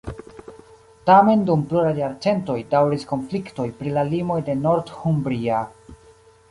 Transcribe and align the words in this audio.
Tamen 1.09 1.43
dum 1.49 1.65
pluraj 1.73 1.91
jarcentoj 1.99 2.57
daŭris 2.73 3.07
konfliktoj 3.13 3.67
pri 3.83 3.95
la 4.01 4.09
limoj 4.15 4.41
de 4.51 4.59
Northumbria. 4.67 5.63